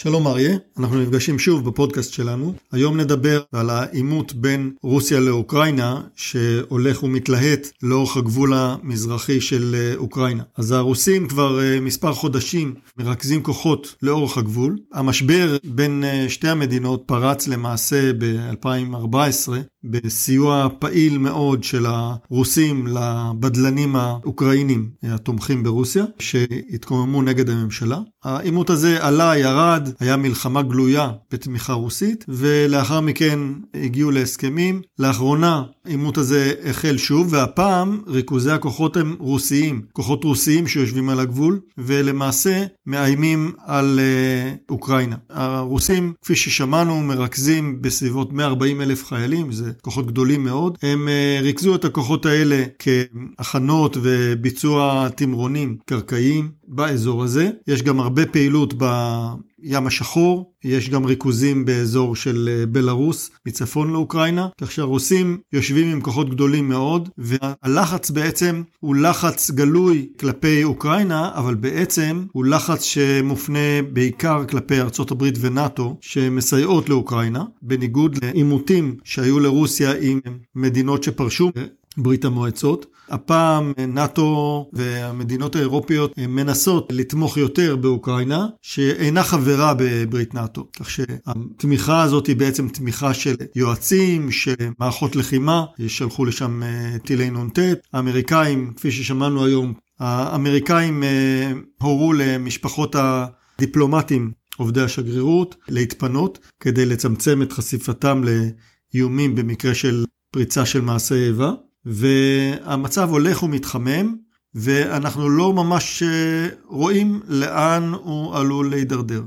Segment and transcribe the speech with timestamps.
[0.00, 2.54] שלום אריה, אנחנו נפגשים שוב בפודקאסט שלנו.
[2.72, 10.42] היום נדבר על העימות בין רוסיה לאוקראינה שהולך ומתלהט לאורך הגבול המזרחי של אה, אוקראינה.
[10.56, 14.78] אז הרוסים כבר אה, מספר חודשים מרכזים כוחות לאורך הגבול.
[14.92, 19.52] המשבר בין אה, שתי המדינות פרץ למעשה ב-2014
[19.84, 27.98] בסיוע פעיל מאוד של הרוסים לבדלנים האוקראינים התומכים ברוסיה, שהתקוממו נגד הממשלה.
[28.24, 33.38] העימות הזה עלה, ירד, היה מלחמה גלויה בתמיכה רוסית, ולאחר מכן
[33.74, 34.82] הגיעו להסכמים.
[34.98, 41.60] לאחרונה העימות הזה החל שוב, והפעם ריכוזי הכוחות הם רוסיים, כוחות רוסיים שיושבים על הגבול,
[41.78, 45.16] ולמעשה מאיימים על uh, אוקראינה.
[45.30, 50.78] הרוסים, כפי ששמענו, מרכזים בסביבות 140 אלף חיילים, זה כוחות גדולים מאוד.
[50.82, 57.50] הם uh, ריכזו את הכוחות האלה כהכנות וביצוע תמרונים קרקעיים באזור הזה.
[57.66, 64.48] יש גם הרבה פעילות בים השחור, יש גם ריכוזים באזור של אה, בלארוס מצפון לאוקראינה,
[64.60, 71.54] כך שהרוסים יושבים עם כוחות גדולים מאוד, והלחץ בעצם הוא לחץ גלוי כלפי אוקראינה, אבל
[71.54, 80.20] בעצם הוא לחץ שמופנה בעיקר כלפי הברית ונאט"ו, שמסייעות לאוקראינה, בניגוד לעימותים שהיו לרוסיה עם
[80.54, 81.50] מדינות שפרשו
[81.98, 82.86] ברית המועצות.
[83.10, 90.66] הפעם נאט"ו והמדינות האירופיות מנסות לתמוך יותר באוקראינה, שאינה חברה בברית נאט"ו.
[90.72, 97.30] כך שהתמיכה הזאת היא בעצם תמיכה של יועצים, של מערכות לחימה, שלחו לשם אה, טילי
[97.30, 97.58] נ"ט.
[97.92, 107.52] האמריקאים, כפי ששמענו היום, האמריקאים אה, הורו למשפחות הדיפלומטים עובדי השגרירות להתפנות כדי לצמצם את
[107.52, 111.52] חשיפתם לאיומים במקרה של פריצה של מעשי איבה.
[111.84, 114.16] והמצב הולך ומתחמם,
[114.54, 119.22] ואנחנו לא ממש אה, רואים לאן הוא עלול להידרדר.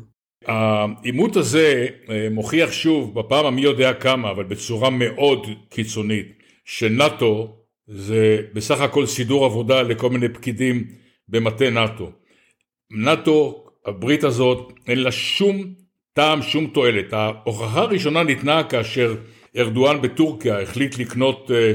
[0.48, 6.28] העימות הזה אה, מוכיח שוב, בפעם המי יודע כמה, אבל בצורה מאוד קיצונית,
[6.66, 7.56] שנאט"ו
[7.88, 10.88] זה בסך הכל סידור עבודה לכל מיני פקידים
[11.28, 12.12] במטה נאט"ו.
[12.92, 15.74] נאט"ו, הברית הזאת, אין לה שום
[16.14, 17.14] טעם, שום תועלת.
[17.14, 19.16] ההוכחה הראשונה ניתנה כאשר
[19.58, 21.74] ארדואן בטורקיה החליט לקנות אה,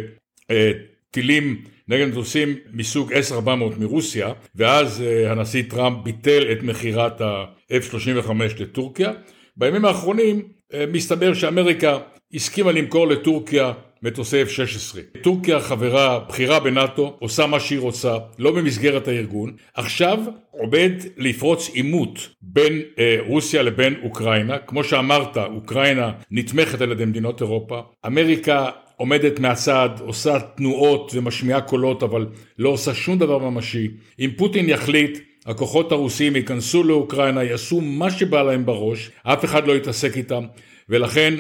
[1.10, 3.48] טילים נגד מטוסים מסוג S-400
[3.78, 8.30] מרוסיה, ואז אה, הנשיא טראמפ ביטל את מכירת ה-F-35
[8.60, 9.12] לטורקיה.
[9.56, 10.42] בימים האחרונים
[10.74, 11.98] אה, מסתבר שאמריקה
[12.34, 15.20] הסכימה למכור לטורקיה מטוסי F-16.
[15.22, 19.56] טורקיה חברה בכירה בנאטו, עושה מה שהיא רוצה, לא במסגרת הארגון.
[19.74, 20.18] עכשיו
[20.50, 24.58] עומד לפרוץ עימות בין אה, רוסיה לבין אוקראינה.
[24.58, 27.80] כמו שאמרת, אוקראינה נתמכת על ידי מדינות אירופה.
[28.06, 32.26] אמריקה עומדת מהצד, עושה תנועות ומשמיעה קולות, אבל
[32.58, 33.88] לא עושה שום דבר ממשי.
[34.20, 39.76] אם פוטין יחליט, הכוחות הרוסים ייכנסו לאוקראינה, יעשו מה שבא להם בראש, אף אחד לא
[39.76, 40.44] יתעסק איתם,
[40.88, 41.34] ולכן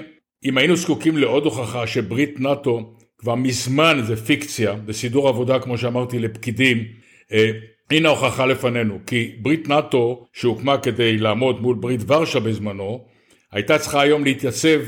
[0.44, 5.78] אם היינו זקוקים לעוד הוכחה שברית נאט"ו כבר מזמן זה פיקציה, זה סידור עבודה כמו
[5.78, 6.84] שאמרתי לפקידים,
[7.32, 7.50] אה,
[7.90, 13.04] הנה ההוכחה לפנינו, כי ברית נאט"ו שהוקמה כדי לעמוד מול ברית ורשה בזמנו,
[13.52, 14.80] הייתה צריכה היום להתייצב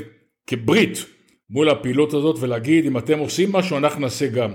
[0.47, 1.05] כברית
[1.49, 4.51] מול הפעילות הזאת ולהגיד אם אתם עושים משהו אנחנו נעשה גם.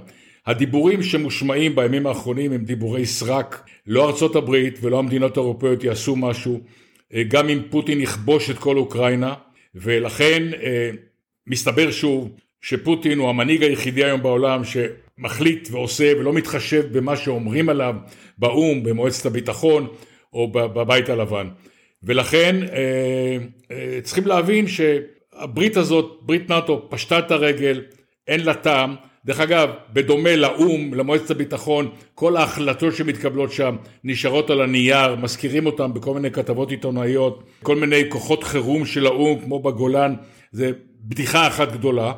[0.47, 6.61] הדיבורים שמושמעים בימים האחרונים הם דיבורי סרק, לא ארצות הברית ולא המדינות האירופאיות יעשו משהו,
[7.15, 9.35] אה, גם אם פוטין יכבוש את כל אוקראינה,
[9.75, 10.91] ולכן אה,
[11.47, 17.95] מסתבר שוב שפוטין הוא המנהיג היחידי היום בעולם שמחליט ועושה ולא מתחשב במה שאומרים עליו
[18.39, 19.87] באו"ם, במועצת הביטחון
[20.33, 21.49] או בבית הלבן.
[22.03, 24.81] ולכן אה, צריכים להבין ש...
[25.37, 27.83] הברית הזאת, ברית נאט"ו, פשטה את הרגל,
[28.29, 28.95] אין לה טעם.
[29.25, 35.95] דרך אגב, בדומה לאו"ם, למועצת הביטחון, כל ההחלטות שמתקבלות שם נשארות על הנייר, מזכירים אותם
[35.95, 40.15] בכל מיני כתבות עיתונאיות, כל מיני כוחות חירום של האו"ם, כמו בגולן,
[40.53, 42.13] זה בדיחה אחת גדולה.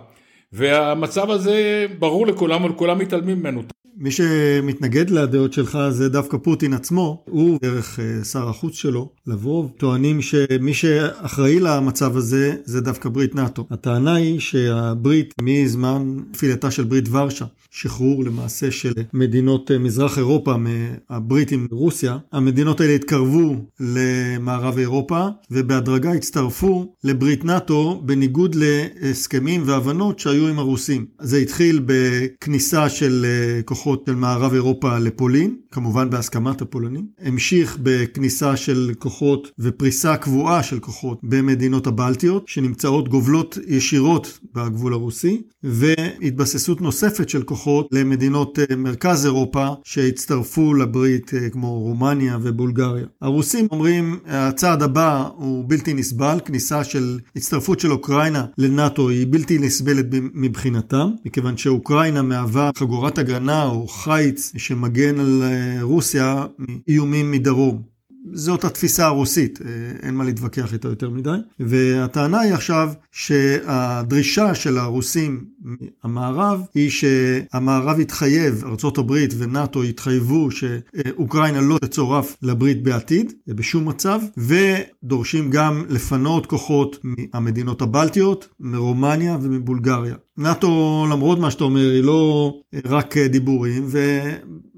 [0.53, 3.63] והמצב הזה ברור לכולם, אבל כולם מתעלמים ממנו.
[3.99, 9.73] מי שמתנגד לדעות שלך זה דווקא פוטין עצמו, הוא דרך אה, שר החוץ שלו, לברוב,
[9.77, 13.67] טוענים שמי שאחראי למצב הזה זה דווקא ברית נאט"ו.
[13.71, 20.55] הטענה היא שהברית מזמן תפילתה של ברית ורשה, שחרור למעשה של מדינות אה, מזרח אירופה
[20.57, 30.19] מהברית עם רוסיה, המדינות האלה התקרבו למערב אירופה ובהדרגה הצטרפו לברית נאט"ו בניגוד להסכמים והבנות
[30.19, 31.07] שהיו עם הרוסים.
[31.21, 37.07] זה התחיל בכניסה של אה, כוחות כוחות של מערב אירופה לפולין, כמובן בהסכמת הפולנים.
[37.19, 45.43] המשיך בכניסה של כוחות ופריסה קבועה של כוחות במדינות הבלטיות, שנמצאות גובלות ישירות בגבול הרוסי,
[45.67, 53.07] והתבססות נוספת של כוחות למדינות אה, מרכז אירופה שהצטרפו לברית אה, כמו רומניה ובולגריה.
[53.23, 59.59] הרוסים אומרים הצעד הבא הוא בלתי נסבל, כניסה של הצטרפות של אוקראינה לנאטו היא בלתי
[59.59, 67.96] נסבלת מבחינתם, מכיוון שאוקראינה מהווה חגורת הגנה או חיץ שמגן על אה, רוסיה מאיומים מדרום.
[68.33, 69.69] זאת התפיסה הרוסית, אה,
[70.03, 71.37] אין מה להתווכח איתה יותר מדי.
[71.61, 81.79] והטענה היא עכשיו שהדרישה של הרוסים מהמערב היא שהמערב יתחייב, ארה"ב ונאט"ו יתחייבו שאוקראינה לא
[81.79, 90.15] תצורף לברית בעתיד, בשום מצב, ודורשים גם לפנות כוחות מהמדינות הבלטיות, מרומניה ומבולגריה.
[90.39, 93.87] נאט"ו, למרות מה שאתה אומר, היא לא רק דיבורים,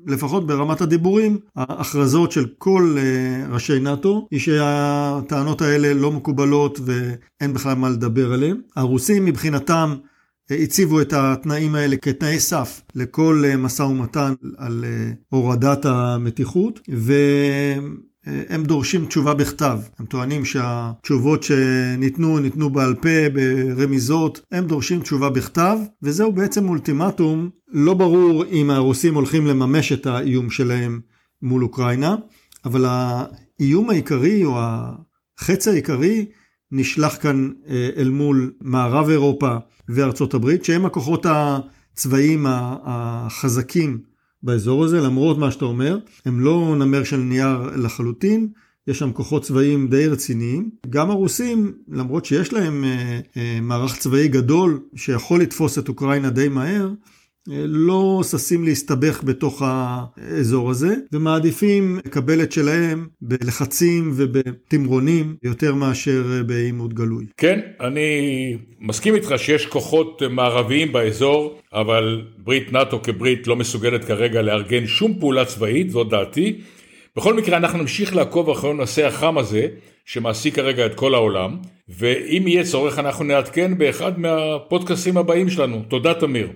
[0.07, 7.53] לפחות ברמת הדיבורים, ההכרזות של כל אה, ראשי נאט"ו, היא שהטענות האלה לא מקובלות ואין
[7.53, 8.61] בכלל מה לדבר עליהן.
[8.77, 9.95] הרוסים מבחינתם
[10.51, 14.85] אה, הציבו את התנאים האלה כתנאי סף לכל אה, משא ומתן על
[15.29, 17.13] הורדת המתיחות, ו...
[18.49, 19.79] הם דורשים תשובה בכתב.
[19.99, 27.51] הם טוענים שהתשובות שניתנו, ניתנו בעל פה, ברמיזות, הם דורשים תשובה בכתב, וזהו בעצם אולטימטום.
[27.69, 31.01] לא ברור אם הרוסים הולכים לממש את האיום שלהם
[31.43, 32.17] מול אוקראינה,
[32.65, 36.27] אבל האיום העיקרי או החץ העיקרי
[36.73, 39.57] נשלח כאן אה, אל מול מערב אירופה
[39.89, 44.01] וארצות הברית, שהם הכוחות הצבאיים החזקים
[44.43, 48.49] באזור הזה, למרות מה שאתה אומר, הם לא נמר של נייר לחלוטין,
[48.87, 50.71] יש שם כוחות צבאיים די רציניים.
[50.91, 56.49] גם הרוסים, למרות שיש להם אה, אה, מערך צבאי גדול שיכול לתפוס את אוקראינה די
[56.49, 56.91] מהר,
[57.49, 66.95] לא ששים להסתבך בתוך האזור הזה, ומעדיפים לקבל את שלהם בלחצים ובתמרונים יותר מאשר בעימות
[66.95, 67.27] גלוי.
[67.37, 68.09] כן, אני
[68.81, 75.15] מסכים איתך שיש כוחות מערביים באזור, אבל ברית נאט"ו כברית לא מסוגלת כרגע לארגן שום
[75.21, 76.57] פעולה צבאית, זאת דעתי.
[77.17, 79.67] בכל מקרה אנחנו נמשיך לעקוב אחרי הנושא החם הזה,
[80.05, 81.57] שמעסיק כרגע את כל העולם,
[81.89, 85.83] ואם יהיה צורך אנחנו נעדכן באחד מהפודקאסים הבאים שלנו.
[85.89, 86.49] תודה תמיר.